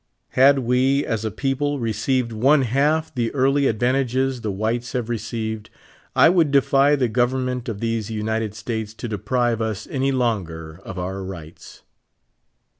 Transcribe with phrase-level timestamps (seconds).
[0.35, 5.09] Mad we as a people received one half the early advant ages the whites have
[5.09, 5.69] received,
[6.15, 10.79] I would defy the Govern ment of these United States to deprive us any longer
[10.83, 11.83] of our rights.